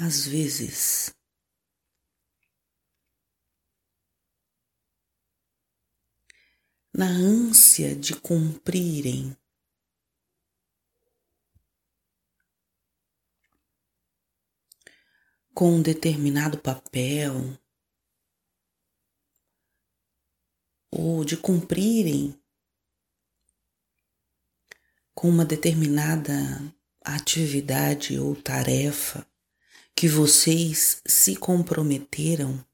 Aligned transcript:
às 0.00 0.24
vezes, 0.28 1.12
na 6.94 7.06
ânsia 7.06 7.96
de 7.96 8.14
cumprirem. 8.14 9.36
Com 15.52 15.74
um 15.74 15.82
determinado 15.82 16.60
papel. 16.60 17.58
Ou 20.92 21.24
de 21.24 21.36
cumprirem. 21.36 22.40
Com 25.12 25.28
uma 25.28 25.44
determinada 25.44 26.32
atividade 27.04 28.16
ou 28.16 28.40
tarefa 28.40 29.28
que 29.98 30.06
vocês 30.06 31.02
se 31.04 31.34
comprometeram? 31.34 32.64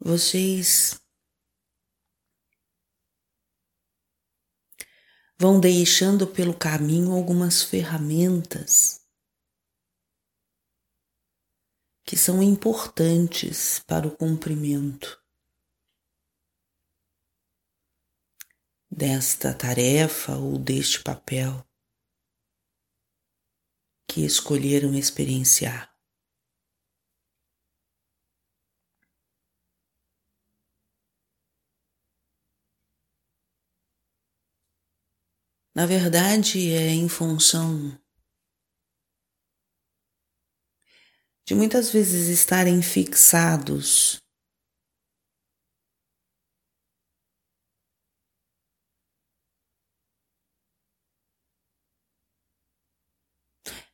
Vocês 0.00 1.00
vão 5.38 5.60
deixando 5.60 6.26
pelo 6.26 6.52
caminho 6.52 7.12
algumas 7.12 7.62
ferramentas 7.62 9.03
que 12.04 12.16
são 12.16 12.42
importantes 12.42 13.78
para 13.80 14.06
o 14.06 14.14
cumprimento 14.14 15.22
desta 18.90 19.54
tarefa 19.54 20.36
ou 20.36 20.58
deste 20.58 21.02
papel 21.02 21.66
que 24.06 24.24
escolheram 24.24 24.94
experienciar. 24.94 25.92
Na 35.74 35.86
verdade, 35.86 36.70
é 36.72 36.90
em 36.90 37.08
função 37.08 37.98
de 41.46 41.54
muitas 41.54 41.90
vezes 41.90 42.28
estarem 42.28 42.80
fixados 42.80 44.18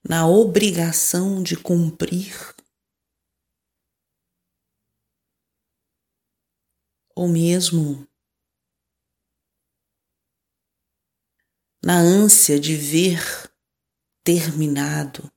na 0.08 0.26
obrigação 0.26 1.42
de 1.42 1.56
cumprir 1.56 2.34
ou 7.14 7.28
mesmo 7.28 8.08
na 11.84 11.98
ânsia 11.98 12.60
de 12.60 12.76
ver 12.76 13.20
terminado 14.24 15.32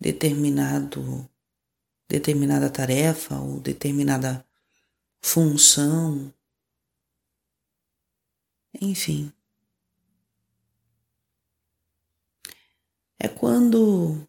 determinado 0.00 1.31
determinada 2.12 2.68
tarefa 2.68 3.38
ou 3.38 3.58
determinada 3.58 4.46
função. 5.22 6.32
Enfim. 8.78 9.32
É 13.18 13.28
quando 13.28 14.28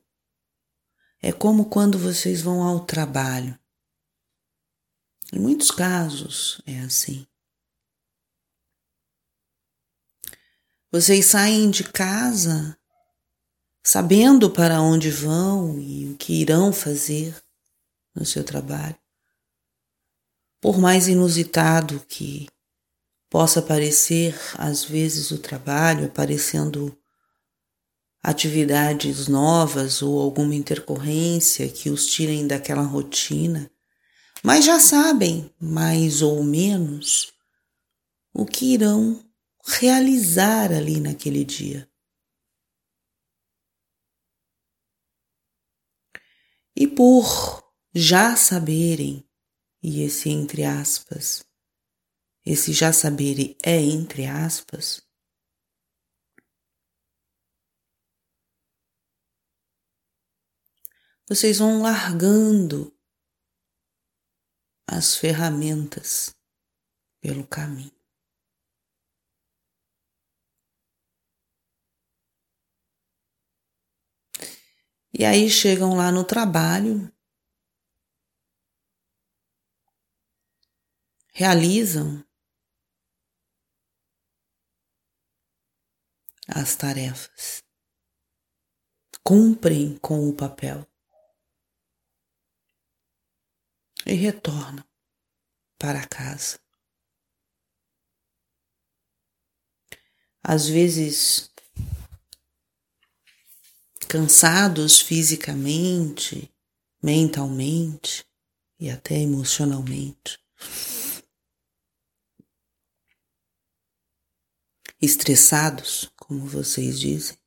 é 1.21 1.33
como 1.33 1.69
quando 1.69 1.99
vocês 1.99 2.41
vão 2.41 2.63
ao 2.63 2.85
trabalho. 2.85 3.59
Em 5.33 5.39
muitos 5.39 5.69
casos 5.69 6.61
é 6.65 6.79
assim. 6.79 7.27
Vocês 10.89 11.25
saem 11.25 11.69
de 11.69 11.83
casa 11.83 12.77
sabendo 13.83 14.49
para 14.49 14.79
onde 14.79 15.09
vão 15.09 15.77
e 15.77 16.09
o 16.09 16.15
que 16.15 16.39
irão 16.39 16.71
fazer 16.71 17.42
no 18.15 18.25
seu 18.25 18.43
trabalho. 18.43 18.95
Por 20.61 20.77
mais 20.79 21.07
inusitado 21.07 21.99
que 22.07 22.47
possa 23.29 23.61
parecer, 23.61 24.39
às 24.57 24.83
vezes, 24.83 25.31
o 25.31 25.37
trabalho, 25.37 26.05
aparecendo 26.05 26.97
atividades 28.21 29.27
novas 29.27 30.01
ou 30.01 30.21
alguma 30.21 30.55
intercorrência 30.55 31.67
que 31.67 31.89
os 31.89 32.05
tirem 32.05 32.47
daquela 32.47 32.83
rotina, 32.83 33.69
mas 34.41 34.63
já 34.63 34.79
sabem, 34.79 35.53
mais 35.59 36.21
ou 36.21 36.43
menos, 36.43 37.33
o 38.33 38.45
que 38.45 38.73
irão 38.73 39.23
realizar 39.65 40.71
ali 40.71 40.99
naquele 40.99 41.43
dia. 41.43 41.89
E 46.75 46.87
por 46.87 47.62
já 47.93 48.35
saberem, 48.35 49.23
e 49.81 50.01
esse 50.01 50.29
entre 50.29 50.63
aspas, 50.63 51.45
esse 52.43 52.73
já 52.73 52.91
saberem 52.91 53.55
é 53.63 53.79
entre 53.79 54.25
aspas, 54.25 55.01
vocês 61.29 61.59
vão 61.59 61.81
largando 61.81 62.91
as 64.87 65.15
ferramentas 65.15 66.35
pelo 67.21 67.45
caminho. 67.45 67.91
E 75.13 75.23
aí 75.23 75.47
chegam 75.47 75.95
lá 75.95 76.11
no 76.11 76.23
trabalho, 76.23 77.12
realizam 81.33 82.23
as 86.47 86.75
tarefas, 86.75 87.63
cumprem 89.23 89.97
com 89.97 90.29
o 90.29 90.35
papel 90.35 90.87
e 94.05 94.13
retornam 94.13 94.85
para 95.79 96.07
casa. 96.07 96.59
Às 100.43 100.67
vezes 100.67 101.49
cansados 104.07 105.01
fisicamente, 105.01 106.53
mentalmente 107.01 108.23
e 108.79 108.91
até 108.91 109.15
emocionalmente. 109.15 110.37
Estressados, 115.05 116.09
como 116.15 116.45
vocês 116.45 116.97
dizem, 116.97 117.37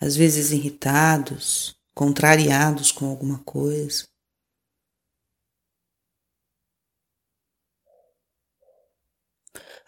às 0.00 0.14
vezes 0.14 0.52
irritados, 0.52 1.76
contrariados 1.92 2.92
com 2.92 3.06
alguma 3.06 3.42
coisa. 3.42 4.06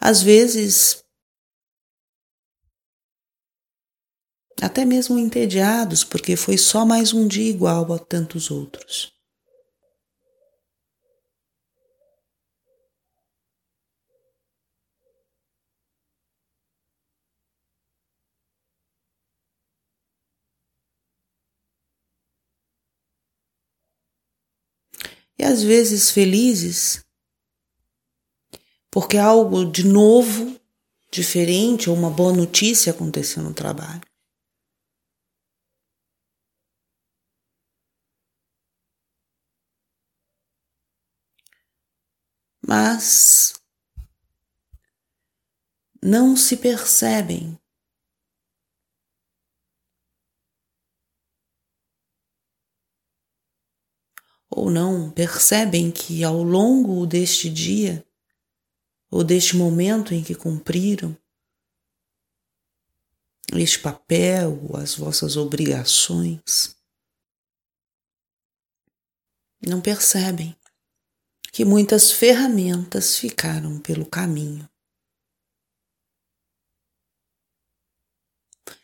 Às 0.01 0.21
vezes 0.21 1.05
até 4.61 4.85
mesmo 4.85 5.21
entediados, 5.21 6.03
porque 6.03 6.35
foi 6.35 6.59
só 6.59 6.85
mais 6.85 7.13
um 7.13 7.29
dia 7.29 7.49
igual 7.49 7.93
a 7.93 8.01
tantos 8.01 8.51
outros. 8.51 9.16
E 25.39 25.45
às 25.45 25.63
vezes 25.63 26.11
felizes, 26.11 27.05
porque 28.91 29.19
algo 29.19 29.65
de 29.65 29.85
novo, 29.85 30.59
diferente 31.13 31.91
ou 31.91 31.97
uma 31.97 32.11
boa 32.11 32.33
notícia 32.33 32.93
aconteceu 32.93 33.43
no 33.43 33.53
trabalho. 33.53 34.03
mas 42.67 43.55
não 46.03 46.37
se 46.37 46.57
percebem. 46.57 47.57
Ou 54.57 54.71
não 54.71 55.11
percebem 55.11 55.93
que 55.93 56.25
ao 56.25 56.43
longo 56.43 57.07
deste 57.07 57.51
dia, 57.51 58.03
ou 59.11 59.23
deste 59.23 59.55
momento 59.55 60.15
em 60.15 60.25
que 60.25 60.35
cumpriram 60.35 61.15
este 63.53 63.79
papel, 63.79 64.59
as 64.79 64.95
vossas 64.95 65.37
obrigações, 65.37 66.75
não 69.61 69.83
percebem 69.83 70.59
que 71.53 71.63
muitas 71.63 72.11
ferramentas 72.11 73.19
ficaram 73.19 73.79
pelo 73.79 74.07
caminho. 74.07 74.67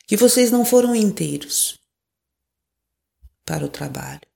Que 0.05 0.15
vocês 0.15 0.51
não 0.51 0.63
foram 0.63 0.95
inteiros 0.95 1.79
para 3.43 3.65
o 3.65 3.69
trabalho. 3.69 4.32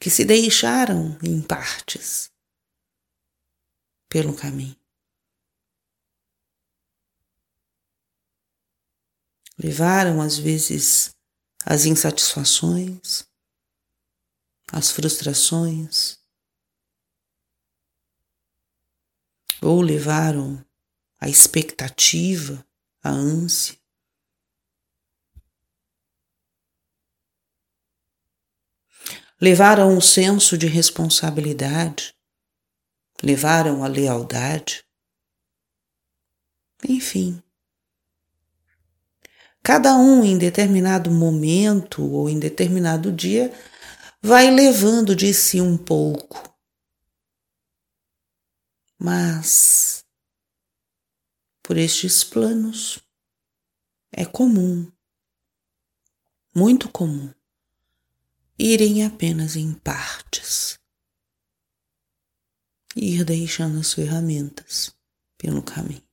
Que 0.00 0.08
se 0.10 0.24
deixaram 0.24 1.18
em 1.22 1.42
partes 1.42 2.32
pelo 4.08 4.34
caminho. 4.34 4.76
Levaram 9.56 10.22
às 10.22 10.38
vezes 10.38 11.14
as 11.66 11.84
insatisfações, 11.84 13.28
as 14.72 14.90
frustrações, 14.90 16.18
ou 19.60 19.82
levaram 19.82 20.64
a 21.20 21.28
expectativa, 21.28 22.66
a 23.02 23.10
ânsia. 23.10 23.79
Levaram 29.42 29.96
o 29.96 30.02
senso 30.02 30.58
de 30.58 30.66
responsabilidade, 30.66 32.14
levaram 33.22 33.82
a 33.82 33.86
lealdade. 33.86 34.84
Enfim, 36.86 37.42
cada 39.62 39.96
um 39.96 40.22
em 40.22 40.36
determinado 40.36 41.10
momento 41.10 42.02
ou 42.02 42.28
em 42.28 42.38
determinado 42.38 43.10
dia 43.10 43.50
vai 44.20 44.50
levando 44.50 45.16
de 45.16 45.32
si 45.32 45.58
um 45.58 45.78
pouco. 45.78 46.54
Mas, 48.98 50.04
por 51.62 51.78
estes 51.78 52.22
planos, 52.22 52.98
é 54.12 54.26
comum, 54.26 54.92
muito 56.54 56.90
comum, 56.90 57.32
irem 58.62 59.06
apenas 59.06 59.56
em 59.56 59.72
partes, 59.72 60.78
ir 62.94 63.24
deixando 63.24 63.80
as 63.80 63.94
ferramentas 63.94 64.94
pelo 65.38 65.62
caminho. 65.62 66.06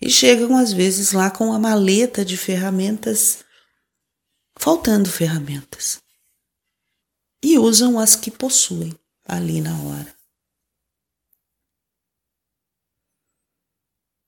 E 0.00 0.10
chegam 0.10 0.56
às 0.56 0.72
vezes 0.72 1.12
lá 1.12 1.30
com 1.30 1.52
a 1.52 1.60
maleta 1.60 2.24
de 2.24 2.36
ferramentas, 2.36 3.44
faltando 4.58 5.08
ferramentas 5.08 6.02
e 7.40 7.56
usam 7.56 7.96
as 7.96 8.16
que 8.16 8.30
possuem 8.30 8.92
ali 9.24 9.60
na 9.60 9.80
hora. 9.82 10.16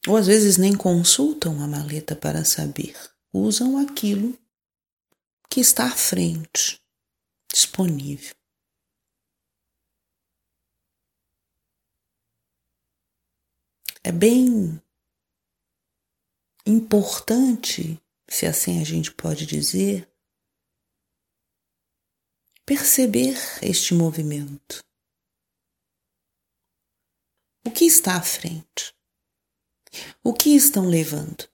Ou 0.07 0.17
às 0.17 0.29
vezes 0.29 0.57
nem 0.57 0.77
consultam 0.77 1.61
a 1.61 1.67
maleta 1.67 2.15
para 2.15 2.45
saber, 2.45 2.95
usam 3.33 3.79
aquilo 3.79 4.39
que 5.53 5.61
está 5.61 5.85
à 5.85 5.95
frente, 5.95 6.83
disponível. 7.53 8.35
É 14.03 14.11
bem 14.11 14.83
importante, 16.65 18.03
se 18.27 18.47
assim 18.47 18.81
a 18.81 18.85
gente 18.85 19.13
pode 19.13 19.45
dizer, 19.45 20.11
perceber 22.65 23.37
este 23.63 23.93
movimento. 23.93 24.83
O 27.67 27.71
que 27.71 27.85
está 27.85 28.17
à 28.17 28.23
frente? 28.23 28.97
O 30.25 30.33
que 30.33 30.57
estão 30.57 30.89
levando? 30.89 31.52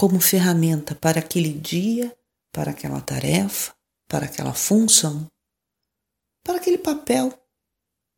Como 0.00 0.18
ferramenta 0.18 0.94
para 0.94 1.20
aquele 1.20 1.52
dia, 1.52 2.18
para 2.50 2.70
aquela 2.70 3.02
tarefa, 3.02 3.76
para 4.08 4.24
aquela 4.24 4.54
função, 4.54 5.30
para 6.42 6.56
aquele 6.56 6.78
papel, 6.78 7.38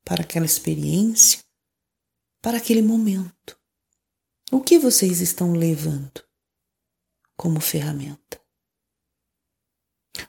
para 0.05 0.23
aquela 0.23 0.47
experiência, 0.47 1.41
para 2.41 2.59
aquele 2.59 2.83
momento. 2.83 3.59
O 4.53 4.61
que 4.61 4.79
vocês 4.79 5.21
estão 5.21 5.55
levando 5.55 6.23
como 7.37 7.61
ferramenta? 7.61 8.41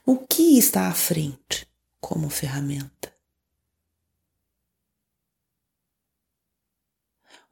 O 0.04 0.18
que 0.18 0.58
está 0.58 0.88
à 0.88 0.92
frente 0.92 1.70
como 2.00 2.28
ferramenta? 2.30 3.16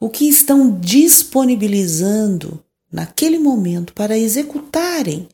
O 0.00 0.10
que 0.10 0.28
estão 0.28 0.80
disponibilizando 0.80 2.66
naquele 2.92 3.38
momento 3.38 3.94
para 3.94 4.18
executarem 4.18 5.28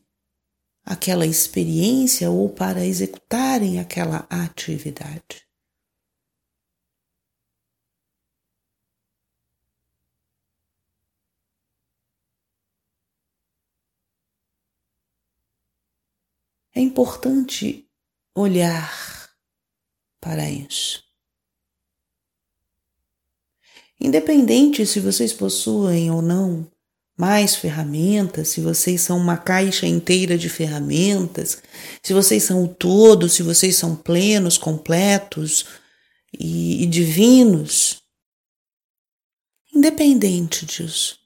aquela 0.84 1.26
experiência 1.26 2.31
ou 2.31 2.49
para 2.49 2.87
executarem 2.87 3.81
aquela 3.81 4.26
atividade? 4.31 5.49
É 16.74 16.81
importante 16.81 17.91
olhar 18.36 18.88
para 20.20 20.48
isso. 20.48 21.03
Independente 24.00 24.86
se 24.86 25.00
vocês 25.00 25.32
possuem 25.32 26.08
ou 26.08 26.22
não 26.22 26.70
mais 27.19 27.56
ferramentas, 27.56 28.48
se 28.48 28.60
vocês 28.60 29.01
são 29.01 29.19
uma 29.19 29.37
caixa 29.37 29.87
inteira 29.87 30.39
de 30.39 30.48
ferramentas, 30.48 31.60
se 32.01 32.15
vocês 32.15 32.44
são 32.44 32.65
o 32.65 32.69
todo, 32.69 33.29
se 33.29 33.43
vocês 33.43 33.75
são 33.75 33.96
plenos, 33.96 34.56
completos 34.56 35.67
e, 36.32 36.84
e 36.84 36.87
divinos. 36.87 38.01
Independente 39.75 40.65
disso. 40.65 41.19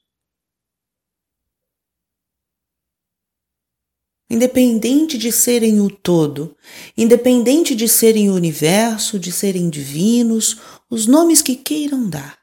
independente 4.32 5.18
de 5.18 5.30
serem 5.30 5.78
o 5.82 5.90
todo, 5.90 6.56
independente 6.96 7.74
de 7.74 7.86
serem 7.86 8.30
o 8.30 8.34
universo, 8.34 9.18
de 9.18 9.30
serem 9.30 9.68
divinos, 9.68 10.56
os 10.88 11.06
nomes 11.06 11.42
que 11.42 11.54
queiram 11.54 12.08
dar. 12.08 12.41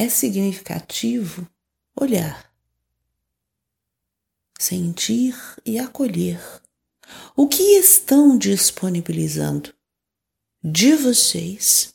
É 0.00 0.08
significativo 0.08 1.50
olhar, 2.00 2.54
sentir 4.60 5.34
e 5.66 5.76
acolher 5.76 6.40
o 7.34 7.48
que 7.48 7.62
estão 7.76 8.38
disponibilizando 8.38 9.74
de 10.62 10.94
vocês 10.94 11.92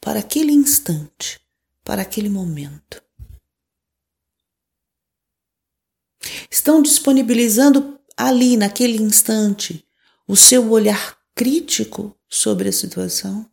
para 0.00 0.18
aquele 0.18 0.50
instante, 0.50 1.40
para 1.84 2.02
aquele 2.02 2.28
momento. 2.28 3.00
estão 6.50 6.82
disponibilizando 6.82 8.00
ali, 8.16 8.56
naquele 8.56 9.00
instante, 9.00 9.86
o 10.26 10.36
seu 10.36 10.70
olhar 10.70 11.16
crítico 11.34 12.18
sobre 12.28 12.68
a 12.68 12.72
situação? 12.72 13.48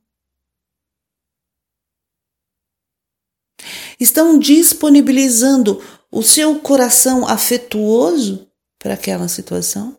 Estão 3.99 4.37
disponibilizando 4.37 5.81
o 6.11 6.21
seu 6.21 6.59
coração 6.59 7.27
afetuoso 7.27 8.47
para 8.79 8.93
aquela 8.93 9.27
situação? 9.27 9.97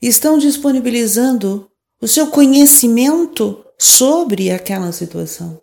estão 0.00 0.38
disponibilizando 0.38 1.70
o 2.00 2.06
seu 2.06 2.28
conhecimento 2.28 3.64
sobre 3.78 4.50
aquela 4.50 4.92
situação. 4.92 5.60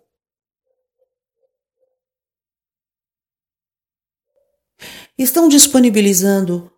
Estão 5.18 5.48
disponibilizando 5.48 6.70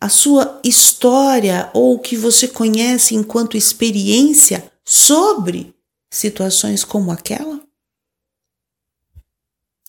a 0.00 0.08
sua 0.08 0.60
história 0.64 1.70
ou 1.74 1.94
o 1.94 1.98
que 1.98 2.16
você 2.16 2.48
conhece 2.48 3.14
enquanto 3.14 3.56
experiência 3.56 4.72
sobre 4.84 5.74
situações 6.10 6.84
como 6.84 7.10
aquela? 7.10 7.62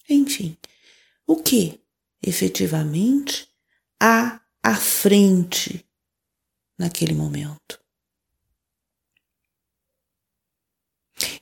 Enfim, 0.10 0.58
o 1.26 1.38
que 1.38 1.82
efetivamente 2.22 3.48
há 4.02 4.42
à 4.62 4.76
frente 4.76 5.86
naquele 6.78 7.14
momento? 7.14 7.85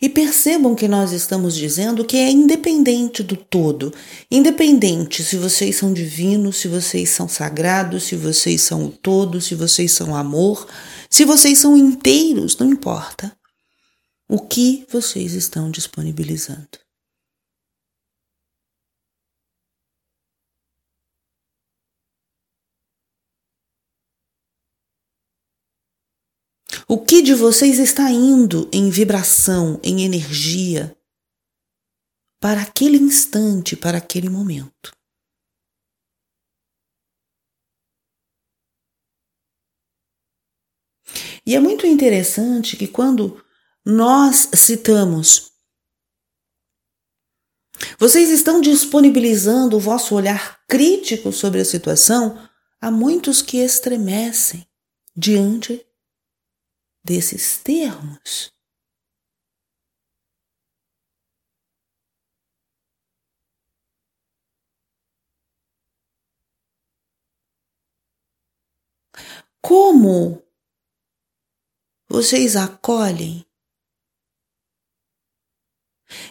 E 0.02 0.10
percebam 0.10 0.76
que 0.76 0.88
nós 0.88 1.12
estamos 1.12 1.56
dizendo 1.56 2.06
que 2.06 2.18
é 2.18 2.30
independente 2.30 3.24
do 3.24 3.36
todo. 3.36 3.94
Independente 4.30 5.24
se 5.24 5.38
vocês 5.38 5.76
são 5.76 5.94
divinos, 5.94 6.58
se 6.58 6.68
vocês 6.68 7.10
são 7.10 7.28
sagrados, 7.28 8.04
se 8.04 8.16
vocês 8.16 8.62
são 8.62 8.86
o 8.86 8.90
todo, 8.90 9.42
se 9.42 9.56
vocês 9.56 9.92
são 9.92 10.16
amor, 10.16 10.68
se 11.10 11.26
vocês 11.26 11.58
são 11.58 11.78
inteiros, 11.78 12.58
não 12.58 12.70
importa. 12.70 13.36
O 14.30 14.40
que 14.40 14.86
vocês 14.92 15.34
estão 15.34 15.70
disponibilizando. 15.70 16.83
O 26.94 27.04
que 27.04 27.24
de 27.24 27.34
vocês 27.34 27.80
está 27.80 28.12
indo 28.12 28.70
em 28.72 28.92
vibração, 28.92 29.80
em 29.82 30.06
energia, 30.06 30.96
para 32.40 32.62
aquele 32.62 32.98
instante, 32.98 33.76
para 33.76 33.98
aquele 33.98 34.30
momento? 34.30 34.96
E 41.44 41.56
é 41.56 41.60
muito 41.60 41.88
interessante 41.88 42.78
que 42.78 42.88
quando 42.88 43.44
nós 43.84 44.50
citamos, 44.54 45.52
vocês 47.98 48.30
estão 48.30 48.62
disponibilizando 48.62 49.78
o 49.78 49.80
vosso 49.80 50.14
olhar 50.14 50.64
crítico 50.68 51.32
sobre 51.32 51.60
a 51.60 51.66
situação, 51.66 52.48
há 52.80 52.92
muitos 52.92 53.42
que 53.42 53.58
estremecem 53.58 54.70
diante 55.18 55.84
desses 57.04 57.58
termos. 57.58 58.54
Como 69.62 70.44
vocês 72.08 72.56
acolhem 72.56 73.46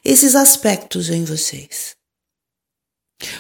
esses 0.04 0.34
aspectos 0.34 1.08
em 1.08 1.24
vocês? 1.24 1.96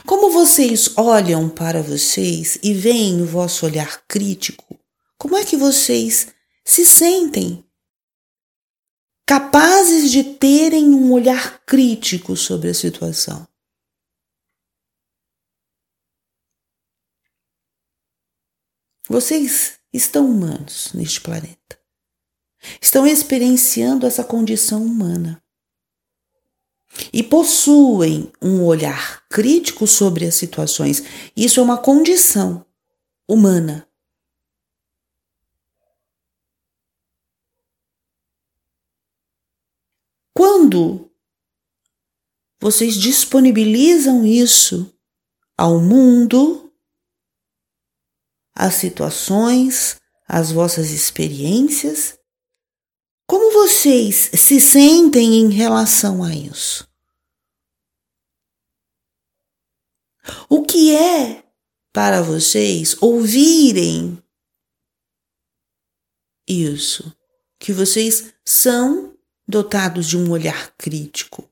Como 0.06 0.30
vocês 0.30 0.96
olham 0.96 1.48
para 1.50 1.82
vocês 1.82 2.58
e 2.62 2.72
veem 2.72 3.20
o 3.20 3.26
vosso 3.26 3.66
olhar 3.66 4.06
crítico? 4.06 4.78
Como 5.18 5.36
é 5.36 5.44
que 5.44 5.56
vocês 5.56 6.32
se 6.64 6.84
sentem 6.86 7.64
capazes 9.26 10.10
de 10.10 10.22
terem 10.22 10.90
um 10.90 11.12
olhar 11.12 11.64
crítico 11.64 12.36
sobre 12.36 12.68
a 12.68 12.74
situação. 12.74 13.46
Vocês 19.08 19.78
estão 19.92 20.28
humanos 20.28 20.92
neste 20.94 21.20
planeta. 21.20 21.78
Estão 22.80 23.06
experienciando 23.06 24.06
essa 24.06 24.22
condição 24.22 24.84
humana. 24.84 25.42
E 27.12 27.22
possuem 27.22 28.30
um 28.40 28.62
olhar 28.64 29.26
crítico 29.28 29.86
sobre 29.86 30.26
as 30.26 30.34
situações. 30.34 31.02
Isso 31.34 31.58
é 31.58 31.62
uma 31.62 31.78
condição 31.78 32.64
humana. 33.28 33.88
Quando 40.34 41.10
vocês 42.60 42.94
disponibilizam 42.94 44.24
isso 44.24 44.96
ao 45.56 45.80
mundo, 45.80 46.72
às 48.54 48.74
situações, 48.74 50.00
às 50.26 50.52
vossas 50.52 50.90
experiências, 50.90 52.18
como 53.26 53.52
vocês 53.52 54.30
se 54.34 54.60
sentem 54.60 55.40
em 55.40 55.50
relação 55.50 56.22
a 56.22 56.34
isso? 56.34 56.88
O 60.48 60.62
que 60.62 60.94
é 60.94 61.44
para 61.92 62.22
vocês 62.22 62.96
ouvirem 63.02 64.22
isso? 66.46 67.14
Que 67.58 67.72
vocês 67.72 68.32
são 68.44 69.11
dotados 69.52 70.08
de 70.08 70.16
um 70.16 70.30
olhar 70.30 70.74
crítico. 70.76 71.48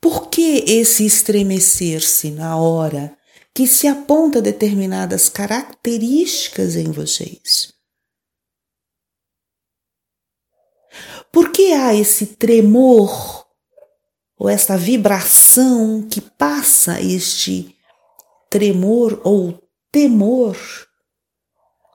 Por 0.00 0.28
que 0.28 0.64
esse 0.66 1.06
estremecer-se 1.06 2.30
na 2.30 2.56
hora 2.56 3.16
que 3.54 3.66
se 3.66 3.86
aponta 3.86 4.42
determinadas 4.42 5.28
características 5.28 6.76
em 6.76 6.90
vocês? 6.90 7.75
Por 11.32 11.50
que 11.50 11.72
há 11.72 11.94
esse 11.94 12.26
tremor 12.26 13.44
ou 14.38 14.48
essa 14.48 14.76
vibração 14.76 16.06
que 16.08 16.20
passa 16.20 17.00
este 17.00 17.74
tremor 18.50 19.20
ou 19.24 19.62
temor 19.90 20.56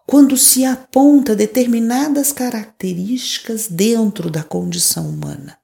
quando 0.07 0.35
se 0.35 0.65
aponta 0.65 1.35
determinadas 1.35 2.31
características 2.31 3.67
dentro 3.67 4.29
da 4.29 4.43
condição 4.43 5.09
humana? 5.09 5.60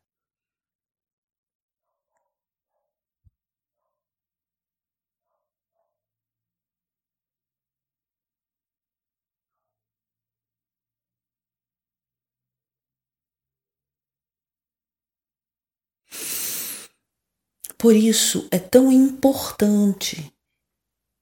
Por 17.78 17.96
isso 17.96 18.48
é 18.50 18.58
tão 18.58 18.92
importante 18.92 20.34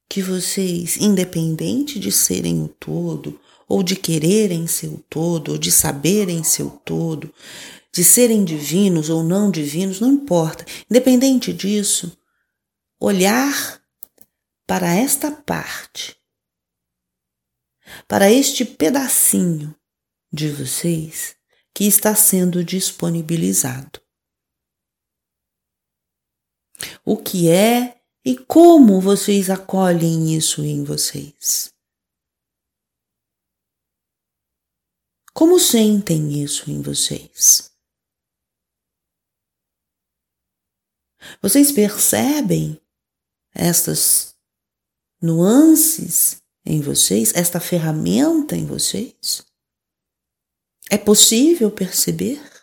que 0.10 0.22
vocês, 0.22 0.96
independente 0.98 2.00
de 2.00 2.12
serem 2.12 2.64
o 2.64 2.70
todo, 2.70 3.38
ou 3.68 3.84
de 3.84 3.96
quererem 3.96 4.66
ser 4.66 4.88
o 4.88 5.04
todo, 5.10 5.52
ou 5.52 5.58
de 5.58 5.70
saberem 5.70 6.44
ser 6.44 6.64
o 6.64 6.70
todo, 6.70 7.34
de 7.92 8.04
serem 8.04 8.46
divinos 8.46 9.10
ou 9.10 9.22
não 9.22 9.52
divinos, 9.52 10.00
não 10.00 10.14
importa. 10.14 10.66
Independente 10.90 11.52
disso, 11.52 12.18
olhar 13.00 13.82
para 14.66 14.94
esta 14.94 15.32
parte, 15.32 16.16
para 18.08 18.32
este 18.32 18.64
pedacinho 18.64 19.76
de 20.32 20.50
vocês 20.50 21.36
que 21.74 21.84
está 21.84 22.16
sendo 22.16 22.64
disponibilizado 22.64 24.05
o 27.04 27.18
que 27.18 27.50
é 27.50 28.02
e 28.24 28.38
como 28.38 29.00
vocês 29.00 29.50
acolhem 29.50 30.36
isso 30.36 30.64
em 30.64 30.84
vocês. 30.84 31.74
Como 35.34 35.60
sentem 35.60 36.42
isso 36.42 36.72
em 36.72 36.82
vocês? 36.82 37.72
Vocês 41.42 41.72
percebem 41.72 42.80
estas 43.54 44.36
nuances 45.22 46.42
em 46.66 46.82
vocês, 46.82 47.34
esta 47.36 47.60
ferramenta 47.60 48.56
em 48.56 48.66
vocês? 48.66 49.46
É 50.90 50.98
possível 50.98 51.70
perceber? 51.70 52.55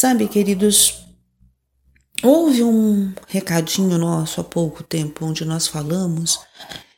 Sabe, 0.00 0.28
queridos, 0.28 1.08
houve 2.22 2.62
um 2.62 3.12
recadinho 3.26 3.98
nosso 3.98 4.40
há 4.40 4.44
pouco 4.44 4.84
tempo 4.84 5.26
onde 5.26 5.44
nós 5.44 5.66
falamos 5.66 6.38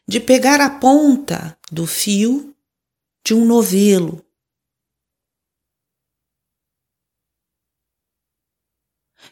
de 0.07 0.21
pegar 0.21 0.61
a 0.61 0.69
ponta 0.69 1.59
do 1.73 1.87
fio 1.87 2.55
de 3.25 3.33
um 3.33 3.47
novelo. 3.47 4.23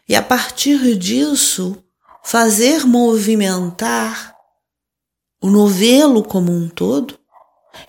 E 0.09 0.17
a 0.17 0.23
partir 0.23 0.97
disso, 0.97 1.77
fazer 2.25 2.87
movimentar 2.87 4.35
o 5.43 5.51
novelo 5.51 6.25
como 6.25 6.51
um 6.51 6.71
todo 6.71 7.21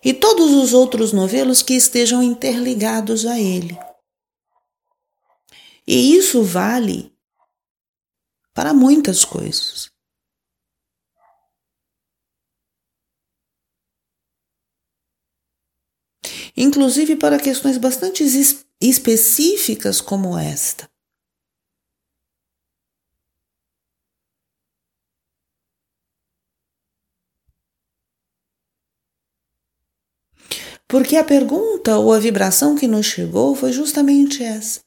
e 0.03 0.13
todos 0.13 0.51
os 0.51 0.73
outros 0.73 1.13
novelos 1.13 1.61
que 1.61 1.73
estejam 1.73 2.21
interligados 2.21 3.25
a 3.25 3.39
ele. 3.39 3.79
E 5.91 6.15
isso 6.15 6.43
vale 6.43 7.11
para 8.53 8.75
muitas 8.75 9.25
coisas. 9.25 9.89
Inclusive 16.55 17.15
para 17.15 17.39
questões 17.39 17.79
bastante 17.79 18.23
específicas 18.79 19.99
como 19.99 20.37
esta. 20.37 20.87
Porque 30.87 31.15
a 31.17 31.23
pergunta 31.23 31.97
ou 31.97 32.13
a 32.13 32.19
vibração 32.19 32.75
que 32.75 32.87
nos 32.87 33.07
chegou 33.07 33.55
foi 33.55 33.71
justamente 33.71 34.43
essa. 34.43 34.81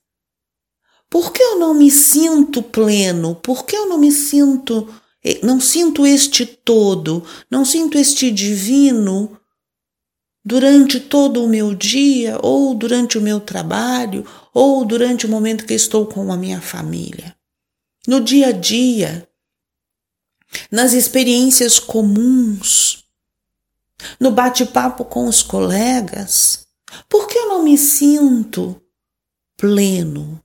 Por 1.12 1.30
que 1.30 1.42
eu 1.42 1.58
não 1.58 1.74
me 1.74 1.90
sinto 1.90 2.62
pleno? 2.62 3.34
Por 3.34 3.66
que 3.66 3.76
eu 3.76 3.86
não 3.86 3.98
me 3.98 4.10
sinto, 4.10 4.88
eh, 5.22 5.40
não 5.42 5.60
sinto 5.60 6.06
este 6.06 6.46
todo, 6.46 7.22
não 7.50 7.66
sinto 7.66 7.98
este 7.98 8.30
divino 8.30 9.38
durante 10.42 10.98
todo 10.98 11.44
o 11.44 11.48
meu 11.50 11.74
dia, 11.74 12.38
ou 12.42 12.74
durante 12.74 13.18
o 13.18 13.20
meu 13.20 13.40
trabalho, 13.40 14.26
ou 14.54 14.86
durante 14.86 15.26
o 15.26 15.28
momento 15.28 15.66
que 15.66 15.74
estou 15.74 16.06
com 16.06 16.32
a 16.32 16.36
minha 16.38 16.62
família? 16.62 17.36
No 18.08 18.18
dia 18.18 18.46
a 18.46 18.52
dia, 18.52 19.28
nas 20.70 20.94
experiências 20.94 21.78
comuns, 21.78 23.04
no 24.18 24.30
bate-papo 24.30 25.04
com 25.04 25.26
os 25.26 25.42
colegas, 25.42 26.66
por 27.06 27.28
que 27.28 27.36
eu 27.36 27.48
não 27.48 27.62
me 27.62 27.76
sinto 27.76 28.80
pleno? 29.58 30.42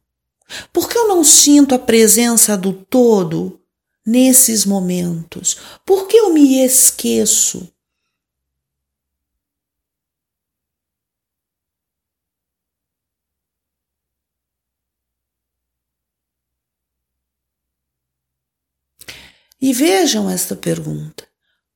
Por 0.72 0.90
que 0.90 0.98
eu 0.98 1.08
não 1.08 1.24
sinto 1.24 1.76
a 1.76 1.80
presença 1.80 2.58
do 2.58 2.74
todo 2.74 3.60
nesses 4.06 4.66
momentos? 4.66 5.58
Por 5.86 6.08
que 6.08 6.18
eu 6.18 6.34
me 6.34 6.64
esqueço? 6.64 7.72
E 19.60 19.74
vejam 19.74 20.30
esta 20.30 20.56
pergunta: 20.56 21.28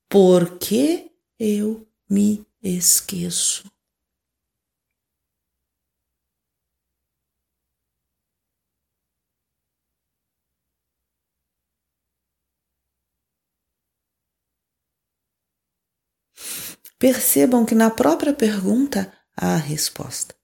por 0.08 0.58
que 0.60 1.12
eu 1.40 1.88
me 2.10 2.46
esqueço? 2.62 3.64
Percebam 17.02 17.66
que 17.66 17.74
na 17.74 17.90
própria 17.90 18.32
pergunta 18.32 19.12
há 19.36 19.56
a 19.56 19.58
resposta. 19.58 20.36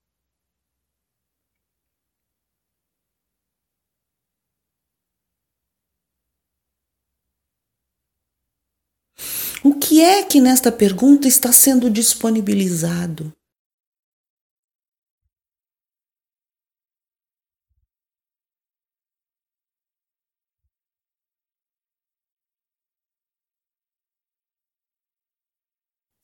O 9.63 9.75
que 9.75 10.01
é 10.01 10.23
que 10.23 10.41
nesta 10.41 10.71
pergunta 10.71 11.27
está 11.27 11.51
sendo 11.51 11.91
disponibilizado? 11.91 13.36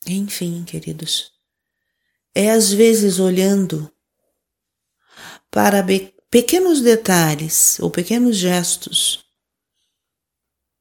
Enfim, 0.06 0.66
queridos, 0.66 1.32
é 2.36 2.52
às 2.52 2.72
vezes 2.72 3.20
olhando 3.20 3.92
para 5.50 5.84
pequenos 6.30 6.82
detalhes 6.82 7.80
ou 7.80 7.89
pequenos 7.89 8.36
gestos 8.36 9.24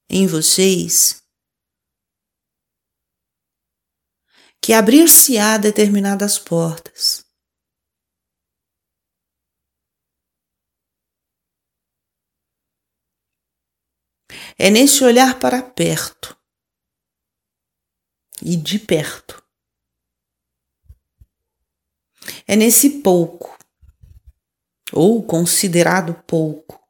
em 0.08 0.26
vocês 0.26 1.22
que 4.60 4.72
abrir-se-á 4.72 5.58
determinadas 5.58 6.38
portas. 6.38 7.24
É 14.58 14.70
nesse 14.70 15.02
olhar 15.04 15.38
para 15.38 15.62
perto 15.62 16.41
e 18.44 18.56
de 18.56 18.78
perto. 18.78 19.42
É 22.46 22.56
nesse 22.56 23.00
pouco, 23.00 23.56
ou 24.92 25.24
considerado 25.24 26.14
pouco, 26.24 26.80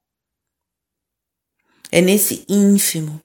é 1.91 2.01
nesse 2.01 2.45
ínfimo, 2.49 3.23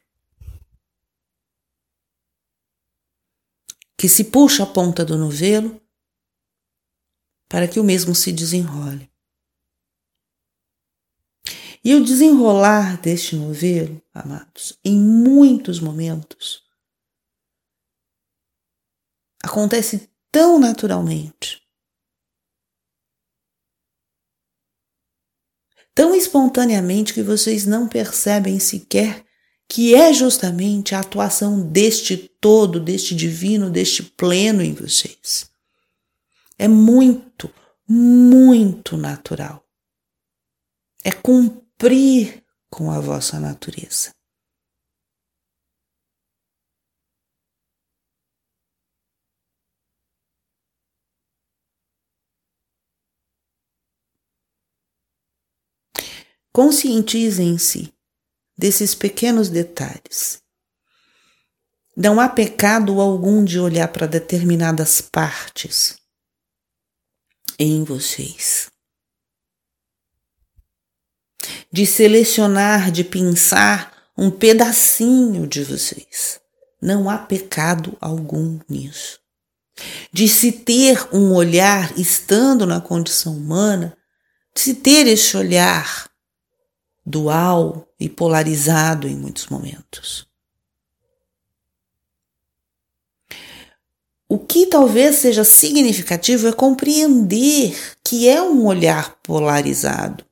que 3.98 4.08
se 4.08 4.26
puxa 4.26 4.63
a 4.63 4.68
ponta 4.68 5.04
do 5.04 5.18
novelo 5.18 5.82
para 7.50 7.68
que 7.68 7.80
o 7.80 7.84
mesmo 7.84 8.13
se 8.13 8.32
desenrole. 8.32 9.10
E 11.84 11.96
o 11.96 12.04
desenrolar 12.04 13.00
deste 13.00 13.36
novelo, 13.36 14.02
amados, 14.13 14.78
em 14.84 15.00
muitos 15.00 15.80
momentos, 15.80 16.66
acontece 19.47 20.10
tão 20.31 20.60
naturalmente, 20.60 21.62
tão 25.95 26.13
espontaneamente 26.13 27.13
que 27.13 27.23
vocês 27.23 27.65
não 27.65 27.88
percebem 27.88 28.60
sequer 28.60 29.25
que 29.69 29.93
é 29.93 30.13
justamente 30.13 30.95
a 30.95 30.99
atuação 30.99 31.60
deste 31.62 32.15
todo, 32.17 32.79
deste 32.79 33.13
divino, 33.13 33.69
deste 33.69 34.01
pleno 34.01 34.62
em 34.62 34.73
vocês. 34.73 35.49
É 36.57 36.67
muito, 36.67 37.53
muito 37.88 38.95
natural. 38.95 39.63
É 41.03 41.12
cumprir 41.12 42.43
com 42.69 42.89
a 42.89 42.99
vossa 42.99 43.39
natureza. 43.39 44.16
Conscientizem-se 56.58 57.93
desses 58.58 58.96
pequenos 58.96 59.48
detalhes. 59.48 60.41
Não 61.96 62.20
há 62.20 62.28
pecado 62.28 63.00
algum 63.00 63.46
de 63.46 63.60
olhar 63.60 63.88
para 63.89 64.08
determinadas 64.08 65.00
partes 65.00 66.00
em 67.60 67.84
vocês. 67.84 68.72
De 71.72 71.86
selecionar, 71.86 72.89
de 72.89 73.04
pensar 73.04 73.96
um 74.17 74.32
pedacinho 74.32 75.46
de 75.46 75.63
vocês. 75.63 76.39
Não 76.82 77.08
há 77.08 77.20
pecado 77.20 77.96
algum 78.02 78.60
nisso. 78.67 79.20
De 80.12 80.28
se 80.28 80.52
ter 80.52 81.08
um 81.13 81.36
olhar, 81.36 81.96
estando 82.00 82.65
na 82.65 82.82
condição 82.82 83.38
humana, 83.38 83.96
de 84.56 84.62
se 84.62 84.74
ter 84.74 85.06
esse 85.06 85.38
olhar 85.38 86.07
dual 87.10 87.88
e 87.98 88.10
polarizado 88.10 89.08
em 89.08 89.15
muitos 89.15 89.48
momentos. 89.48 90.28
O 94.28 94.38
que 94.38 94.65
talvez 94.65 95.15
seja 95.15 95.46
significativo 95.46 96.50
é 96.50 96.52
compreender 96.52 97.96
que 98.04 98.28
é 98.28 98.41
um 98.41 98.65
olhar 98.65 99.15
polarizado, 99.24 100.26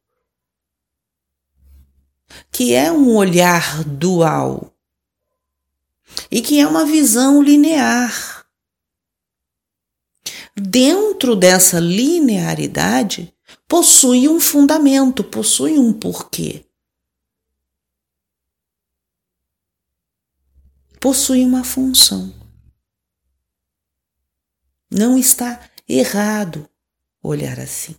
que 2.52 2.74
é 2.74 2.92
um 2.92 3.16
olhar 3.16 3.86
dual 3.86 4.70
e 6.30 6.42
que 6.42 6.60
é 6.60 6.68
uma 6.68 6.86
visão 6.86 7.42
linear. 7.42 8.46
Dentro 10.54 11.38
dessa 11.38 11.80
linearidade, 11.80 13.35
possui 13.68 14.28
um 14.28 14.40
fundamento, 14.40 15.24
possui 15.24 15.78
um 15.78 15.94
porquê. 15.94 16.66
Possui 21.00 21.44
uma 21.44 21.64
função. 21.64 22.34
Não 24.90 25.18
está 25.18 25.70
errado 25.88 26.70
olhar 27.22 27.60
assim. 27.60 27.96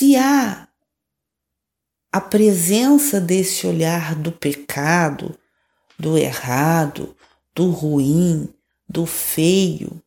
Se 0.00 0.16
há 0.16 0.66
a 2.10 2.20
presença 2.22 3.20
desse 3.20 3.66
olhar 3.66 4.14
do 4.14 4.32
pecado, 4.32 5.38
do 5.98 6.16
errado, 6.16 7.14
do 7.54 7.68
ruim, 7.68 8.48
do 8.88 9.04
feio, 9.04 10.02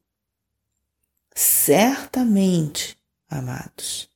certamente, 1.35 2.97
amados, 3.29 4.09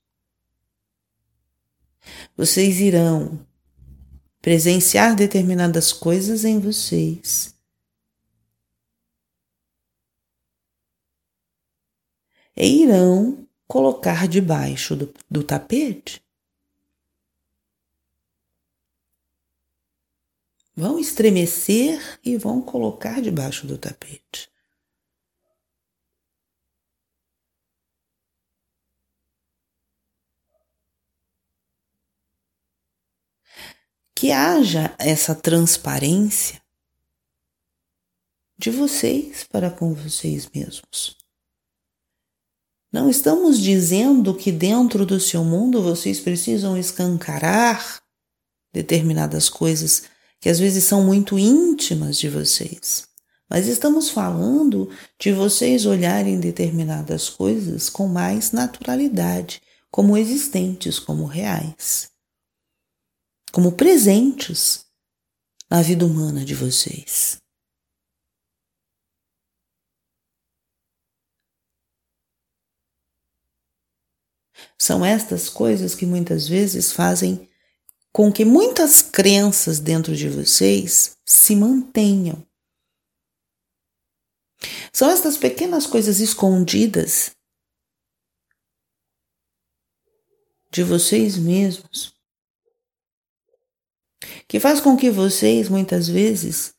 vocês 2.36 2.80
irão 2.80 3.40
presenciar 4.42 5.16
determinadas 5.16 5.94
coisas 5.94 6.44
em 6.44 6.60
vocês. 6.60 7.54
E 12.56 12.82
irão 12.82 13.47
colocar 13.68 14.28
debaixo 14.28 14.96
do, 14.96 15.14
do 15.30 15.44
tapete. 15.44 16.24
Vão 20.76 21.00
estremecer 21.00 22.20
e 22.24 22.38
vão 22.38 22.62
colocar 22.62 23.22
debaixo 23.22 23.66
do 23.66 23.78
tapete. 23.78 24.50
Que 34.16 34.32
haja 34.32 34.96
essa 35.00 35.36
transparência 35.36 36.62
de 38.58 38.72
vocês 38.72 39.44
para 39.44 39.70
com 39.70 39.94
vocês 39.94 40.50
mesmos. 40.50 41.18
Não 42.98 43.12
estamos 43.12 43.60
dizendo 43.60 44.34
que 44.34 44.52
dentro 44.52 45.06
do 45.06 45.20
seu 45.20 45.44
mundo 45.44 45.84
vocês 45.84 46.20
precisam 46.20 46.76
escancarar 46.76 48.02
determinadas 48.74 49.50
coisas 49.50 50.06
que 50.42 50.50
às 50.50 50.58
vezes 50.58 50.86
são 50.86 51.04
muito 51.04 51.38
íntimas 51.38 52.18
de 52.18 52.28
vocês. 52.28 53.08
Mas 53.48 53.68
estamos 53.68 54.10
falando 54.10 54.90
de 55.20 55.32
vocês 55.32 55.86
olharem 55.86 56.40
determinadas 56.40 57.30
coisas 57.30 57.88
com 57.88 58.08
mais 58.08 58.52
naturalidade, 58.52 59.62
como 59.92 60.18
existentes, 60.18 60.98
como 60.98 61.26
reais, 61.26 62.10
como 63.52 63.74
presentes 63.74 64.86
na 65.70 65.84
vida 65.84 66.04
humana 66.04 66.44
de 66.44 66.56
vocês. 66.56 67.38
São 74.78 75.04
estas 75.04 75.50
coisas 75.50 75.96
que 75.96 76.06
muitas 76.06 76.48
vezes 76.48 76.92
fazem 76.92 77.50
com 78.12 78.32
que 78.32 78.46
muitas 78.46 79.02
crenças 79.02 79.80
dentro 79.80 80.16
de 80.16 80.30
vocês 80.30 81.18
se 81.26 81.56
mantenham. 81.56 82.46
São 84.92 85.10
estas 85.10 85.38
pequenas 85.38 85.86
coisas 85.86 86.20
escondidas 86.20 87.32
de 90.72 90.84
vocês 90.84 91.38
mesmos 91.38 92.16
que 94.48 94.60
faz 94.60 94.80
com 94.80 94.98
que 94.98 95.10
vocês 95.10 95.70
muitas 95.70 96.08
vezes 96.08 96.74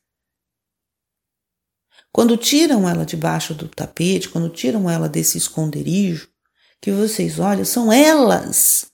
quando 2.11 2.37
tiram 2.37 2.89
ela 2.89 3.07
debaixo 3.07 3.55
do 3.55 3.69
tapete, 3.69 4.29
quando 4.29 4.49
tiram 4.49 4.91
ela 4.91 5.09
desse 5.09 5.39
esconderijo, 5.39 6.29
que 6.81 6.93
vocês 6.93 7.39
olham 7.39 7.65
são 7.65 7.93
elas 7.93 8.91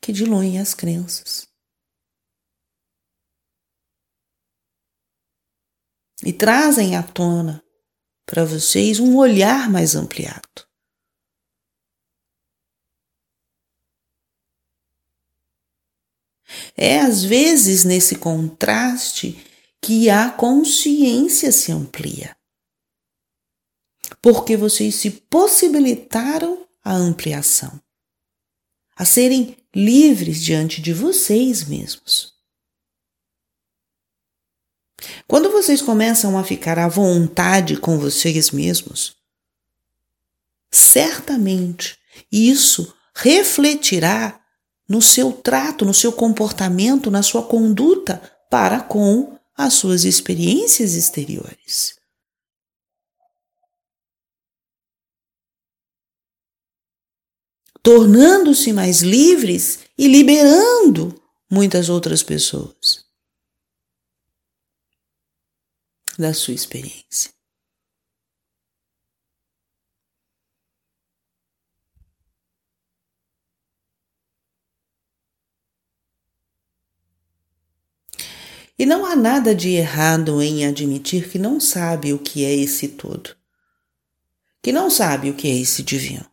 que 0.00 0.12
diluem 0.12 0.58
as 0.58 0.74
crenças. 0.74 1.48
E 6.22 6.32
trazem 6.32 6.96
à 6.96 7.02
tona 7.02 7.64
para 8.26 8.44
vocês 8.44 9.00
um 9.00 9.16
olhar 9.16 9.70
mais 9.70 9.94
ampliado. 9.94 10.68
É 16.76 17.00
às 17.00 17.24
vezes 17.24 17.84
nesse 17.84 18.16
contraste 18.16 19.38
que 19.80 20.10
a 20.10 20.30
consciência 20.30 21.50
se 21.52 21.72
amplia. 21.72 22.36
Porque 24.20 24.56
vocês 24.56 24.96
se 24.96 25.10
possibilitaram 25.10 26.68
a 26.90 26.94
ampliação, 26.94 27.80
a 28.96 29.04
serem 29.04 29.56
livres 29.72 30.42
diante 30.42 30.82
de 30.82 30.92
vocês 30.92 31.62
mesmos. 31.62 32.34
Quando 35.28 35.52
vocês 35.52 35.80
começam 35.80 36.36
a 36.36 36.42
ficar 36.42 36.80
à 36.80 36.88
vontade 36.88 37.76
com 37.76 37.96
vocês 37.96 38.50
mesmos, 38.50 39.14
certamente 40.68 41.96
isso 42.30 42.92
refletirá 43.14 44.40
no 44.88 45.00
seu 45.00 45.30
trato, 45.32 45.84
no 45.84 45.94
seu 45.94 46.10
comportamento, 46.10 47.08
na 47.08 47.22
sua 47.22 47.44
conduta 47.44 48.20
para 48.50 48.80
com 48.80 49.38
as 49.56 49.74
suas 49.74 50.04
experiências 50.04 50.94
exteriores. 50.94 51.99
Tornando-se 57.82 58.72
mais 58.72 59.00
livres 59.00 59.80
e 59.96 60.06
liberando 60.06 61.14
muitas 61.50 61.88
outras 61.88 62.22
pessoas 62.22 63.04
da 66.18 66.34
sua 66.34 66.54
experiência. 66.54 67.30
E 78.78 78.86
não 78.86 79.04
há 79.04 79.14
nada 79.14 79.54
de 79.54 79.70
errado 79.70 80.40
em 80.40 80.64
admitir 80.64 81.28
que 81.30 81.38
não 81.38 81.60
sabe 81.60 82.14
o 82.14 82.18
que 82.18 82.46
é 82.46 82.54
esse 82.54 82.88
todo, 82.88 83.36
que 84.62 84.72
não 84.72 84.88
sabe 84.88 85.28
o 85.28 85.34
que 85.34 85.48
é 85.48 85.54
esse 85.54 85.82
divino 85.82 86.29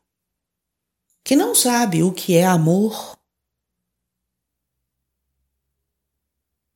que 1.27 1.35
não 1.35 1.53
sabe 1.53 2.03
o 2.03 2.13
que 2.13 2.37
é 2.37 2.45
amor. 2.45 3.19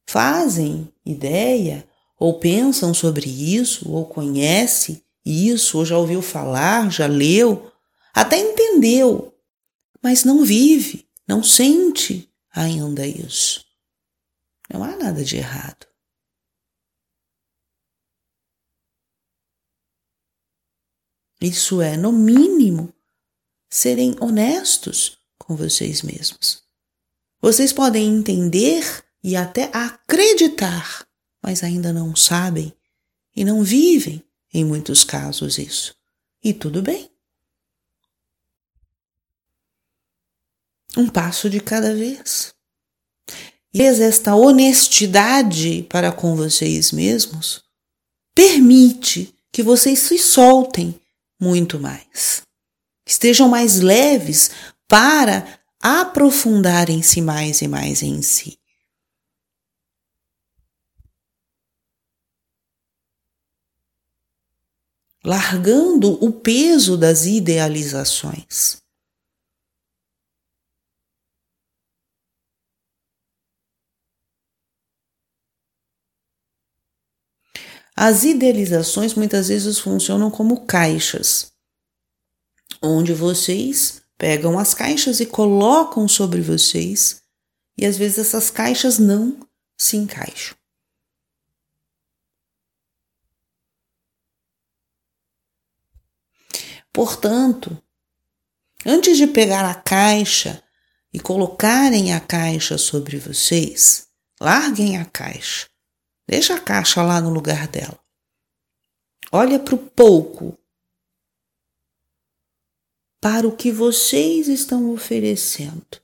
Fazem 0.06 0.94
ideia 1.06 1.88
ou 2.20 2.38
pensam 2.38 2.94
sobre 2.94 3.30
isso, 3.30 3.90
ou 3.90 4.06
conhece 4.06 5.06
isso, 5.24 5.78
ou 5.78 5.86
já 5.86 5.98
ouviu 5.98 6.22
falar, 6.22 6.92
já 6.92 7.08
leu, 7.08 7.72
até 8.14 8.40
entendeu, 8.40 9.34
mas 10.04 10.26
não 10.26 10.44
vive, 10.44 11.08
não 11.26 11.42
sente 11.42 12.30
ainda 12.54 13.08
isso. 13.08 13.66
Não 14.70 14.84
há 14.84 14.98
nada 14.98 15.24
de 15.24 15.38
errado. 15.38 15.88
Isso 21.40 21.82
é, 21.82 21.96
no 21.96 22.12
mínimo, 22.12 22.94
serem 23.72 24.16
honestos 24.20 25.18
com 25.38 25.56
vocês 25.56 26.02
mesmos. 26.02 26.62
Vocês 27.42 27.72
podem 27.72 28.08
entender 28.08 29.04
e 29.24 29.36
até 29.36 29.72
acreditar, 29.74 31.08
mas 31.42 31.64
ainda 31.64 31.94
não 31.94 32.16
sabem 32.16 32.74
e 33.34 33.46
não 33.46 33.64
vivem, 33.64 34.24
em 34.54 34.66
muitos 34.66 35.06
casos, 35.06 35.58
isso. 35.58 35.96
E 36.44 36.54
tudo 36.54 36.82
bem. 36.82 37.10
Um 40.98 41.08
passo 41.08 41.50
de 41.50 41.62
cada 41.62 41.96
vez. 41.96 42.54
E 43.74 43.82
esta 43.82 44.36
honestidade 44.36 45.84
para 45.84 46.12
com 46.12 46.36
vocês 46.36 46.92
mesmos 46.92 47.64
permite 48.36 49.34
que 49.50 49.64
vocês 49.64 50.00
se 50.00 50.18
soltem 50.18 51.00
muito 51.40 51.80
mais. 51.80 52.44
Estejam 53.06 53.50
mais 53.50 53.80
leves 53.80 54.52
para 54.88 55.60
aprofundarem-se 55.82 57.22
mais 57.22 57.62
e 57.62 57.68
mais 57.68 58.02
em 58.04 58.22
si. 58.22 58.58
Largando 65.24 66.14
o 66.24 66.32
peso 66.32 66.98
das 66.98 67.26
idealizações. 67.26 68.82
As 77.96 78.24
idealizações 78.24 79.14
muitas 79.14 79.50
vezes 79.50 79.78
funcionam 79.80 80.32
como 80.32 80.66
caixas, 80.66 81.51
onde 82.82 83.14
vocês 83.14 84.02
pegam 84.18 84.58
as 84.58 84.74
caixas 84.74 85.20
e 85.20 85.26
colocam 85.26 86.08
sobre 86.08 86.42
vocês, 86.42 87.24
e 87.78 87.86
às 87.86 87.98
vezes 87.98 88.20
essas 88.20 88.50
caixas 88.50 89.00
não 89.00 89.48
se 89.78 89.98
encaixam. 89.98 90.56
Portanto, 96.94 97.82
antes 98.86 99.18
de 99.18 99.28
pegar 99.28 99.70
a 99.70 99.74
caixa 99.74 100.62
e 101.14 101.20
colocarem 101.20 102.14
a 102.14 102.20
caixa 102.20 102.78
sobre 102.78 103.18
vocês, 103.18 104.08
larguem 104.40 104.98
a 104.98 105.06
caixa 105.06 105.72
Deixa 106.32 106.56
a 106.56 106.60
caixa 106.62 107.04
lá 107.04 107.20
no 107.20 107.30
lugar 107.30 107.68
dela. 107.68 108.00
Olha 109.34 109.60
para 109.60 109.76
o 109.76 109.78
pouco, 109.78 110.58
para 113.22 113.48
o 113.48 113.56
que 113.56 113.72
vocês 113.72 114.48
estão 114.48 114.92
oferecendo. 114.92 116.02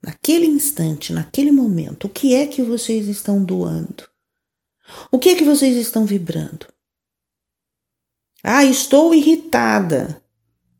Naquele 0.00 0.46
instante, 0.46 1.12
naquele 1.12 1.50
momento, 1.50 2.06
o 2.06 2.08
que 2.08 2.34
é 2.34 2.46
que 2.46 2.62
vocês 2.62 3.08
estão 3.08 3.42
doando? 3.42 4.08
O 5.10 5.18
que 5.18 5.30
é 5.30 5.34
que 5.34 5.44
vocês 5.44 5.76
estão 5.76 6.06
vibrando? 6.06 6.66
Ah, 8.44 8.64
estou 8.64 9.12
irritada. 9.12 10.22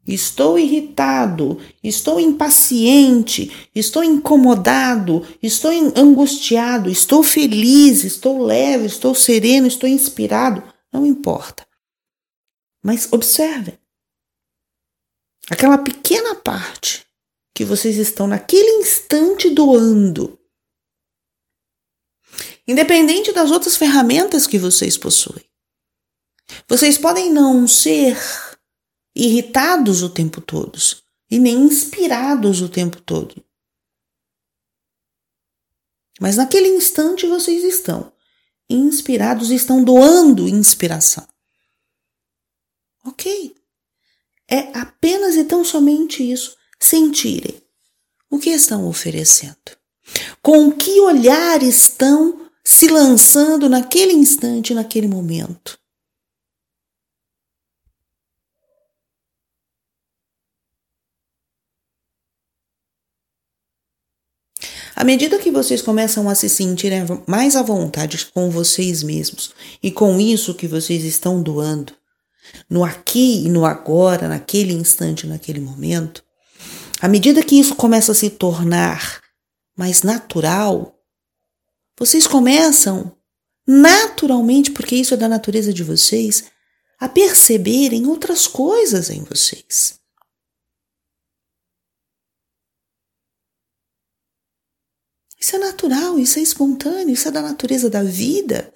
Estou 0.07 0.59
irritado, 0.59 1.61
estou 1.85 2.19
impaciente, 2.19 3.69
estou 3.75 4.03
incomodado, 4.03 5.23
estou 5.43 5.71
angustiado, 5.95 6.89
estou 6.89 7.23
feliz, 7.23 8.05
estou 8.05 8.43
leve, 8.43 8.87
estou 8.87 9.15
sereno, 9.15 9.67
estou 9.67 9.87
inspirado. 9.87 10.63
Não 10.91 11.05
importa. 11.05 11.67
Mas 12.83 13.13
observem 13.13 13.78
aquela 15.51 15.79
pequena 15.79 16.35
parte 16.35 17.07
que 17.55 17.65
vocês 17.65 17.97
estão 17.97 18.27
naquele 18.27 18.71
instante 18.81 19.51
doando. 19.51 20.39
Independente 22.67 23.33
das 23.33 23.51
outras 23.51 23.77
ferramentas 23.77 24.47
que 24.47 24.59
vocês 24.59 24.97
possuem. 24.97 25.45
Vocês 26.69 26.99
podem 26.99 27.33
não 27.33 27.67
ser 27.67 28.17
irritados 29.15 30.03
o 30.03 30.11
tempo 30.11 30.41
todo 30.41 30.79
e 31.31 31.39
nem 31.39 31.57
inspirados 31.57 32.61
o 32.61 32.69
tempo 32.69 33.01
todo. 33.01 33.45
Mas 36.21 36.37
naquele 36.37 36.69
instante 36.69 37.27
vocês 37.27 37.65
estão 37.65 38.13
inspirados, 38.69 39.51
estão 39.51 39.83
doando 39.83 40.49
inspiração. 40.49 41.27
Ok. 43.05 43.58
É 44.51 44.79
apenas 44.79 45.37
e 45.37 45.45
tão 45.45 45.65
somente 45.65 46.23
isso. 46.23 46.57
Sentirem 46.81 47.63
o 48.31 48.39
que 48.39 48.51
estão 48.51 48.89
oferecendo. 48.89 49.77
Com 50.41 50.73
que 50.73 51.01
olhar 51.01 51.63
estão 51.63 52.49
se 52.65 52.89
lançando 52.89 53.69
naquele 53.69 54.13
instante, 54.13 54.75
naquele 54.75 55.09
momento. 55.09 55.79
À 64.99 65.05
medida 65.05 65.39
que 65.39 65.51
vocês 65.51 65.81
começam 65.81 66.29
a 66.29 66.35
se 66.35 66.49
sentirem 66.49 67.05
mais 67.25 67.55
à 67.55 67.63
vontade 67.63 68.27
com 68.35 68.51
vocês 68.51 69.03
mesmos 69.03 69.53
e 69.81 69.93
com 69.93 70.19
isso 70.19 70.55
que 70.55 70.67
vocês 70.67 71.05
estão 71.05 71.41
doando, 71.41 71.93
no 72.69 72.85
aqui 72.85 73.45
e 73.45 73.49
no 73.49 73.65
agora, 73.65 74.29
naquele 74.29 74.73
instante, 74.73 75.27
naquele 75.27 75.61
momento, 75.61 76.25
à 77.01 77.09
medida 77.09 77.43
que 77.43 77.59
isso 77.59 77.75
começa 77.75 78.13
a 78.13 78.15
se 78.15 78.31
tornar 78.31 79.23
mais 79.77 80.03
natural, 80.03 80.99
vocês 81.99 82.27
começam 82.27 83.17
naturalmente, 83.67 84.71
porque 84.71 84.97
isso 84.97 85.15
é 85.15 85.17
da 85.17 85.29
natureza 85.29 85.73
de 85.73 85.85
vocês, 85.85 86.45
a 86.99 87.09
perceberem 87.09 88.07
outras 88.07 88.47
coisas 88.47 89.11
em 89.11 89.23
vocês. 89.23 89.99
Isso 95.39 95.55
é 95.55 95.59
natural, 95.59 96.19
isso 96.19 96.39
é 96.39 96.43
espontâneo, 96.43 97.15
isso 97.15 97.29
é 97.29 97.31
da 97.31 97.41
natureza 97.41 97.89
da 97.89 98.03
vida. 98.03 98.73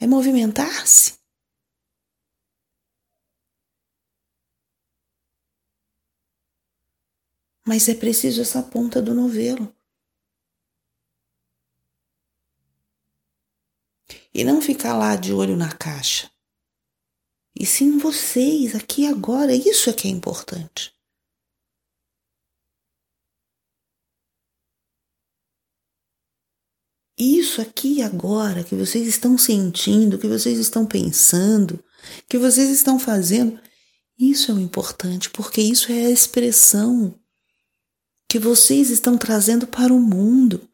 É 0.00 0.06
movimentar-se. 0.06 1.18
Mas 7.66 7.88
é 7.88 7.94
preciso 7.94 8.40
essa 8.40 8.62
ponta 8.62 9.02
do 9.02 9.14
novelo. 9.14 9.74
E 14.32 14.44
não 14.44 14.62
ficar 14.62 14.96
lá 14.96 15.16
de 15.16 15.32
olho 15.32 15.56
na 15.56 15.76
caixa. 15.76 16.30
E 17.54 17.66
sim 17.66 17.98
vocês, 17.98 18.74
aqui 18.74 19.06
agora, 19.06 19.52
isso 19.52 19.90
é 19.90 19.92
que 19.92 20.06
é 20.06 20.10
importante. 20.10 20.97
Isso 27.18 27.60
aqui 27.60 28.00
agora 28.00 28.62
que 28.62 28.76
vocês 28.76 29.08
estão 29.08 29.36
sentindo, 29.36 30.18
que 30.18 30.28
vocês 30.28 30.56
estão 30.58 30.86
pensando, 30.86 31.82
que 32.28 32.38
vocês 32.38 32.70
estão 32.70 32.98
fazendo, 32.98 33.60
isso 34.16 34.52
é 34.52 34.54
o 34.54 34.60
importante, 34.60 35.28
porque 35.30 35.60
isso 35.60 35.90
é 35.90 36.06
a 36.06 36.10
expressão 36.10 37.18
que 38.30 38.38
vocês 38.38 38.90
estão 38.90 39.18
trazendo 39.18 39.66
para 39.66 39.92
o 39.92 40.00
mundo. 40.00 40.68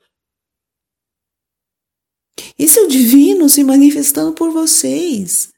Isso 2.58 2.78
é 2.78 2.82
o 2.82 2.88
divino 2.88 3.48
se 3.48 3.64
manifestando 3.64 4.32
por 4.32 4.50
vocês. 4.50 5.52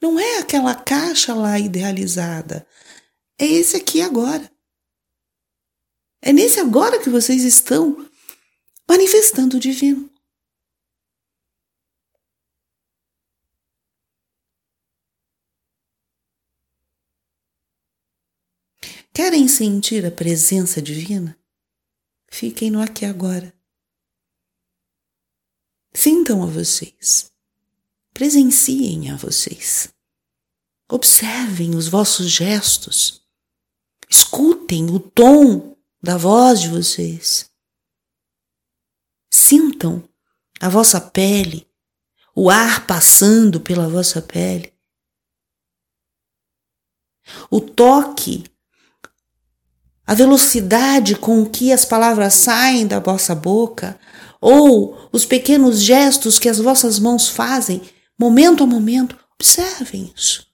Não 0.00 0.18
é 0.18 0.38
aquela 0.38 0.74
caixa 0.74 1.34
lá 1.34 1.58
idealizada. 1.58 2.66
É 3.38 3.46
esse 3.46 3.76
aqui 3.76 4.00
agora. 4.00 4.50
É 6.22 6.32
nesse 6.32 6.60
agora 6.60 7.00
que 7.00 7.10
vocês 7.10 7.42
estão 7.42 8.07
manifestando 8.88 9.58
o 9.58 9.60
divino. 9.60 10.10
Querem 19.12 19.48
sentir 19.48 20.06
a 20.06 20.10
presença 20.10 20.80
divina? 20.80 21.36
Fiquem 22.30 22.70
no 22.70 22.80
aqui 22.80 23.04
agora. 23.04 23.52
Sintam 25.92 26.42
a 26.42 26.46
vocês. 26.46 27.32
Presenciem 28.14 29.10
a 29.10 29.16
vocês. 29.16 29.92
Observem 30.88 31.74
os 31.74 31.88
vossos 31.88 32.30
gestos. 32.30 33.20
Escutem 34.08 34.88
o 34.90 35.00
tom 35.00 35.76
da 36.00 36.16
voz 36.16 36.60
de 36.60 36.68
vocês. 36.68 37.50
Sintam 39.38 40.02
a 40.60 40.68
vossa 40.68 41.00
pele, 41.00 41.66
o 42.34 42.50
ar 42.50 42.86
passando 42.86 43.60
pela 43.60 43.88
vossa 43.88 44.20
pele. 44.20 44.72
o 47.50 47.60
toque, 47.60 48.44
a 50.06 50.14
velocidade 50.14 51.14
com 51.14 51.44
que 51.44 51.72
as 51.72 51.84
palavras 51.84 52.34
saem 52.34 52.86
da 52.86 52.98
vossa 52.98 53.34
boca, 53.34 53.98
ou 54.40 55.08
os 55.12 55.24
pequenos 55.24 55.80
gestos 55.80 56.38
que 56.38 56.48
as 56.48 56.58
vossas 56.58 56.98
mãos 56.98 57.28
fazem, 57.28 57.82
momento 58.18 58.64
a 58.64 58.66
momento, 58.66 59.18
observem 59.34 60.12
isso. 60.16 60.46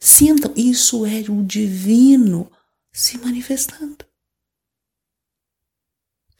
Sintam, 0.00 0.52
isso 0.56 1.04
é 1.04 1.20
o 1.30 1.44
divino 1.44 2.50
se 2.92 3.18
manifestando. 3.18 4.04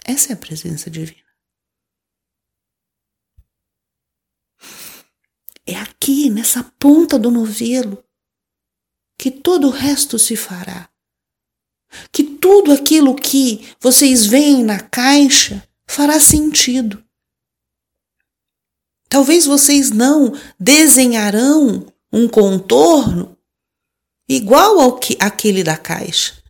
Essa 0.05 0.33
é 0.33 0.35
a 0.35 0.39
presença 0.39 0.89
divina. 0.89 1.26
É 5.67 5.75
aqui, 5.75 6.31
nessa 6.31 6.63
ponta 6.79 7.19
do 7.19 7.31
novelo, 7.31 8.03
que 9.19 9.31
todo 9.31 9.67
o 9.67 9.71
resto 9.71 10.19
se 10.19 10.37
fará. 10.37 10.89
Que 12.13 12.23
tudo 12.23 12.73
aquilo 12.73 13.15
que 13.15 13.75
vocês 13.81 14.27
veem 14.27 14.63
na 14.63 14.81
caixa 14.81 15.67
fará 15.87 16.21
sentido. 16.21 17.05
Talvez 19.09 19.47
vocês 19.47 19.91
não 19.91 20.33
desenharão 20.59 21.93
um 22.13 22.29
contorno 22.29 23.37
igual 24.29 24.81
ao 24.81 24.99
que 24.99 25.17
aquele 25.21 25.65
da 25.65 25.77
caixa. 25.77 26.43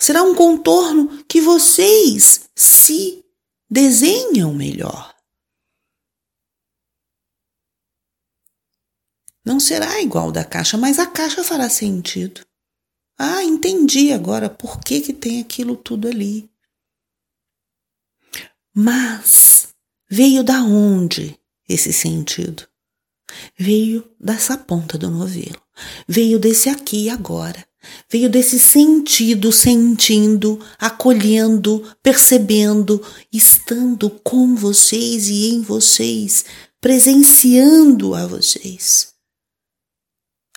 Será 0.00 0.22
um 0.22 0.34
contorno 0.34 1.24
que 1.24 1.40
vocês 1.40 2.48
se 2.54 3.24
desenham 3.70 4.54
melhor. 4.54 5.17
Não 9.48 9.58
será 9.58 9.98
igual 10.02 10.30
da 10.30 10.44
caixa, 10.44 10.76
mas 10.76 10.98
a 10.98 11.06
caixa 11.06 11.42
fará 11.42 11.70
sentido. 11.70 12.42
Ah, 13.18 13.42
entendi 13.42 14.12
agora 14.12 14.50
por 14.50 14.78
que, 14.78 15.00
que 15.00 15.14
tem 15.14 15.40
aquilo 15.40 15.74
tudo 15.74 16.06
ali. 16.06 16.50
Mas 18.74 19.68
veio 20.10 20.44
da 20.44 20.62
onde 20.62 21.34
esse 21.66 21.94
sentido? 21.94 22.68
Veio 23.58 24.04
dessa 24.20 24.58
ponta 24.58 24.98
do 24.98 25.10
novelo. 25.10 25.62
Veio 26.06 26.38
desse 26.38 26.68
aqui 26.68 27.04
e 27.04 27.08
agora. 27.08 27.66
Veio 28.12 28.28
desse 28.28 28.58
sentido, 28.58 29.50
sentindo, 29.50 30.62
acolhendo, 30.78 31.90
percebendo, 32.02 33.02
estando 33.32 34.10
com 34.10 34.54
vocês 34.54 35.26
e 35.30 35.48
em 35.48 35.62
vocês, 35.62 36.44
presenciando 36.82 38.14
a 38.14 38.26
vocês 38.26 39.16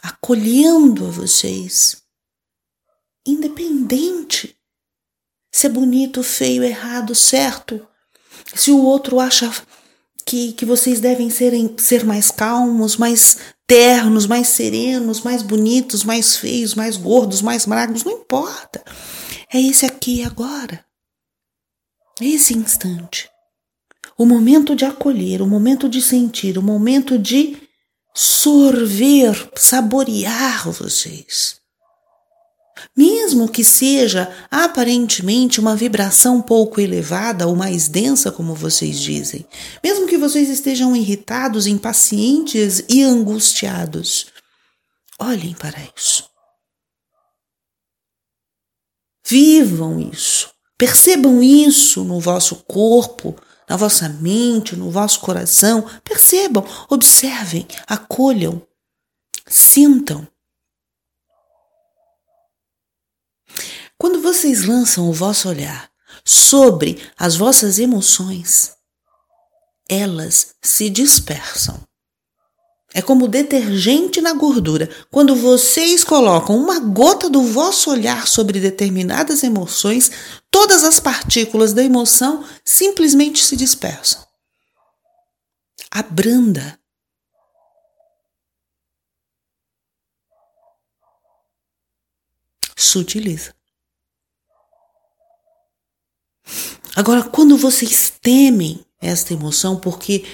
acolhendo 0.01 1.05
a 1.05 1.09
vocês, 1.09 2.01
independente 3.25 4.57
se 5.51 5.67
é 5.67 5.69
bonito, 5.69 6.23
feio, 6.23 6.63
errado, 6.63 7.13
certo, 7.13 7.85
se 8.55 8.71
o 8.71 8.81
outro 8.81 9.19
acha 9.19 9.51
que, 10.25 10.53
que 10.53 10.65
vocês 10.65 10.99
devem 11.01 11.29
ser, 11.29 11.53
ser 11.77 12.05
mais 12.05 12.31
calmos, 12.31 12.95
mais 12.95 13.37
ternos, 13.67 14.25
mais 14.25 14.47
serenos, 14.47 15.21
mais 15.21 15.41
bonitos, 15.41 16.03
mais 16.03 16.37
feios, 16.37 16.73
mais 16.73 16.95
gordos, 16.95 17.41
mais 17.41 17.65
magros, 17.65 18.03
não 18.03 18.13
importa. 18.13 18.83
É 19.53 19.59
esse 19.61 19.85
aqui 19.85 20.23
agora. 20.23 20.85
Esse 22.21 22.57
instante. 22.57 23.29
O 24.17 24.25
momento 24.25 24.75
de 24.75 24.85
acolher, 24.85 25.41
o 25.41 25.47
momento 25.47 25.89
de 25.89 26.01
sentir, 26.01 26.57
o 26.57 26.61
momento 26.61 27.17
de 27.17 27.57
sorver, 28.13 29.49
saborear 29.55 30.69
vocês. 30.69 31.61
Mesmo 32.95 33.47
que 33.47 33.63
seja 33.63 34.33
aparentemente 34.49 35.59
uma 35.59 35.75
vibração 35.75 36.41
pouco 36.41 36.81
elevada 36.81 37.47
ou 37.47 37.55
mais 37.55 37.87
densa, 37.87 38.31
como 38.31 38.55
vocês 38.55 38.99
dizem, 38.99 39.45
mesmo 39.83 40.07
que 40.07 40.17
vocês 40.17 40.49
estejam 40.49 40.95
irritados, 40.95 41.67
impacientes 41.67 42.83
e 42.89 43.03
angustiados, 43.03 44.27
olhem 45.19 45.53
para 45.53 45.77
isso. 45.95 46.29
Vivam 49.25 49.99
isso, 49.99 50.49
percebam 50.77 51.41
isso 51.41 52.03
no 52.03 52.19
vosso 52.19 52.57
corpo, 52.67 53.35
na 53.71 53.77
vossa 53.77 54.09
mente, 54.09 54.75
no 54.75 54.91
vosso 54.91 55.21
coração. 55.21 55.89
Percebam, 56.03 56.61
observem, 56.89 57.65
acolham, 57.87 58.61
sintam. 59.47 60.27
Quando 63.97 64.21
vocês 64.21 64.65
lançam 64.65 65.09
o 65.09 65.13
vosso 65.13 65.47
olhar 65.47 65.89
sobre 66.25 67.01
as 67.17 67.37
vossas 67.37 67.79
emoções, 67.79 68.75
elas 69.87 70.53
se 70.61 70.89
dispersam. 70.89 71.81
É 72.93 73.01
como 73.01 73.27
detergente 73.27 74.19
na 74.19 74.33
gordura. 74.33 74.89
Quando 75.09 75.35
vocês 75.35 76.03
colocam 76.03 76.57
uma 76.57 76.79
gota 76.79 77.29
do 77.29 77.41
vosso 77.41 77.89
olhar 77.89 78.27
sobre 78.27 78.59
determinadas 78.59 79.43
emoções, 79.43 80.11
todas 80.49 80.83
as 80.83 80.99
partículas 80.99 81.73
da 81.73 81.83
emoção 81.83 82.45
simplesmente 82.65 83.43
se 83.43 83.55
dispersam. 83.55 84.25
Abranda. 85.89 86.77
Sutiliza. 92.77 93.53
Agora, 96.95 97.23
quando 97.23 97.55
vocês 97.55 98.11
temem 98.21 98.85
esta 99.01 99.33
emoção, 99.33 99.79
porque 99.79 100.25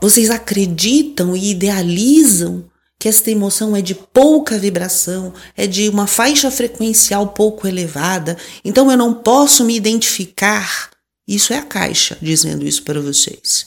vocês 0.00 0.30
acreditam 0.30 1.36
e 1.36 1.50
idealizam 1.50 2.68
que 2.98 3.08
esta 3.08 3.30
emoção 3.30 3.76
é 3.76 3.82
de 3.82 3.94
pouca 3.94 4.58
vibração, 4.58 5.34
é 5.56 5.66
de 5.66 5.88
uma 5.88 6.06
faixa 6.06 6.50
frequencial 6.50 7.28
pouco 7.28 7.66
elevada, 7.66 8.36
então 8.64 8.90
eu 8.90 8.96
não 8.96 9.12
posso 9.12 9.64
me 9.64 9.76
identificar. 9.76 10.90
Isso 11.26 11.52
é 11.52 11.58
a 11.58 11.62
caixa 11.62 12.16
dizendo 12.20 12.66
isso 12.66 12.82
para 12.82 13.00
vocês. 13.00 13.66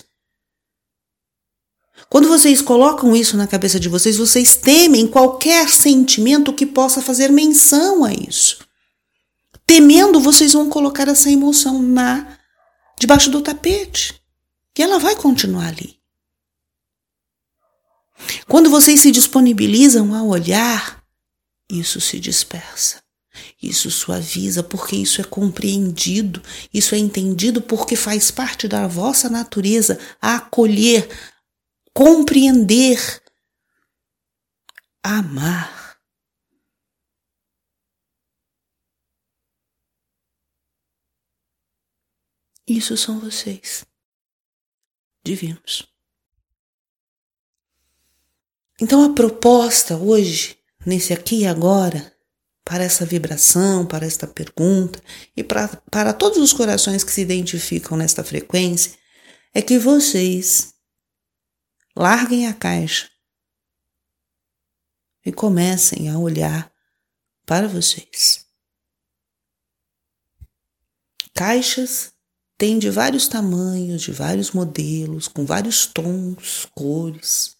Quando 2.10 2.30
vocês 2.30 2.62
colocam 2.62 3.16
isso 3.16 3.36
na 3.36 3.48
cabeça 3.48 3.80
de 3.80 3.90
vocês, 3.90 4.18
vocês 4.18 4.56
temem 4.56 5.08
qualquer 5.08 5.70
sentimento 5.70 6.54
que 6.54 6.66
possa 6.66 7.02
fazer 7.02 7.32
menção 7.32 8.06
a 8.06 8.14
isso. 8.14 8.60
Temendo, 9.66 10.20
vocês 10.20 10.54
vão 10.54 10.70
colocar 10.70 11.08
essa 11.10 11.30
emoção 11.30 11.82
na 11.82 12.38
debaixo 12.98 13.30
do 13.30 13.42
tapete. 13.42 14.20
E 14.78 14.82
ela 14.82 15.00
vai 15.00 15.16
continuar 15.16 15.68
ali. 15.68 15.97
Quando 18.48 18.70
vocês 18.70 19.02
se 19.02 19.12
disponibilizam 19.12 20.14
a 20.14 20.24
olhar, 20.24 21.04
isso 21.70 22.00
se 22.00 22.20
dispersa. 22.20 23.02
Isso 23.62 23.90
suaviza 23.92 24.64
porque 24.64 24.96
isso 24.96 25.22
é 25.22 25.24
compreendido, 25.24 26.42
isso 26.74 26.96
é 26.96 26.98
entendido 26.98 27.62
porque 27.62 27.96
faz 27.96 28.32
parte 28.32 28.68
da 28.68 28.88
vossa 28.88 29.30
natureza 29.30 30.00
acolher, 30.22 31.08
compreender, 31.94 33.22
amar. 35.04 35.98
Isso 42.68 42.98
são 42.98 43.20
vocês, 43.20 43.86
divinos. 45.24 45.88
Então 48.80 49.04
a 49.04 49.14
proposta 49.14 49.98
hoje, 49.98 50.56
nesse 50.86 51.12
aqui 51.12 51.42
e 51.42 51.48
agora, 51.48 52.16
para 52.64 52.84
essa 52.84 53.06
vibração, 53.06 53.88
para 53.88 54.06
esta 54.06 54.28
pergunta 54.28 55.02
e 55.36 55.44
para, 55.44 55.68
para 55.90 56.14
todos 56.14 56.38
os 56.38 56.54
corações 56.54 57.04
que 57.04 57.12
se 57.12 57.22
identificam 57.22 57.98
nesta 57.98 58.24
frequência, 58.24 58.96
é 59.52 59.64
que 59.64 59.80
vocês 59.80 60.76
larguem 61.96 62.46
a 62.46 62.54
caixa 62.54 63.10
e 65.26 65.32
comecem 65.32 66.10
a 66.10 66.20
olhar 66.20 66.72
para 67.48 67.68
vocês. 67.68 68.46
Caixas 71.34 72.14
têm 72.60 72.78
de 72.78 72.92
vários 72.92 73.28
tamanhos, 73.28 74.04
de 74.04 74.12
vários 74.12 74.52
modelos, 74.52 75.28
com 75.28 75.46
vários 75.46 75.88
tons, 75.88 76.68
cores 76.76 77.57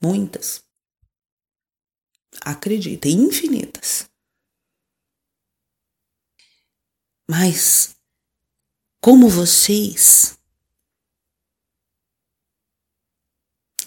muitas. 0.00 0.64
Acreditem, 2.42 3.12
infinitas. 3.12 4.08
Mas, 7.28 7.96
como 9.00 9.28
vocês 9.28 10.40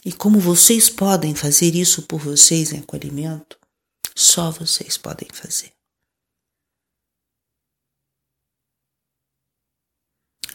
E 0.06 0.12
como 0.12 0.38
vocês 0.38 0.90
podem 0.90 1.34
fazer 1.34 1.76
isso 1.76 2.04
por 2.04 2.20
vocês 2.20 2.74
em 2.74 2.80
acolhimento, 2.80 3.58
só 4.14 4.52
vocês 4.52 4.98
podem 4.98 5.30
fazer. 5.32 5.72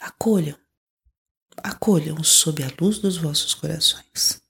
Acolham, 0.00 0.58
acolham 1.56 2.22
sob 2.22 2.62
a 2.62 2.70
luz 2.78 2.98
dos 2.98 3.16
vossos 3.16 3.54
corações. 3.54 4.42